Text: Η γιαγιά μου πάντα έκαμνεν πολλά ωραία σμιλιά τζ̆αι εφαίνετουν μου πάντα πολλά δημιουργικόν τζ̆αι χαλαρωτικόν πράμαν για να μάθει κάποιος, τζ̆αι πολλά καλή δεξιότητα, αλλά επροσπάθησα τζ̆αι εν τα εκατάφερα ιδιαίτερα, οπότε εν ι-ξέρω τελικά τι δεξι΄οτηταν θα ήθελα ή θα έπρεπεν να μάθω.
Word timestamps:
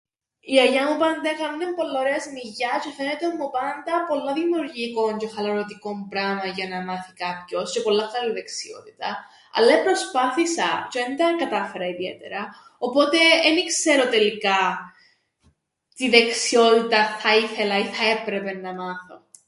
Η 0.39 0.51
γιαγιά 0.51 0.83
μου 0.89 0.97
πάντα 0.97 1.29
έκαμνεν 1.29 1.73
πολλά 1.75 1.99
ωραία 1.99 2.19
σμιλιά 2.21 2.71
τζ̆αι 2.79 2.91
εφαίνετουν 2.91 3.33
μου 3.39 3.49
πάντα 3.57 3.93
πολλά 4.09 4.31
δημιουργικόν 4.33 5.17
τζ̆αι 5.17 5.33
χαλαρωτικόν 5.35 6.07
πράμαν 6.09 6.51
για 6.55 6.67
να 6.67 6.77
μάθει 6.83 7.13
κάποιος, 7.13 7.65
τζ̆αι 7.71 7.83
πολλά 7.83 8.05
καλή 8.13 8.31
δεξιότητα, 8.37 9.09
αλλά 9.55 9.71
επροσπάθησα 9.73 10.69
τζ̆αι 10.89 11.01
εν 11.07 11.17
τα 11.17 11.27
εκατάφερα 11.35 11.85
ιδιαίτερα, 11.93 12.41
οπότε 12.77 13.17
εν 13.47 13.57
ι-ξέρω 13.57 14.05
τελικά 14.09 14.59
τι 15.95 16.05
δεξι΄οτηταν 16.09 17.05
θα 17.21 17.31
ήθελα 17.43 17.75
ή 17.77 17.83
θα 17.95 18.03
έπρεπεν 18.09 18.57
να 18.65 18.71
μάθω. 18.79 19.15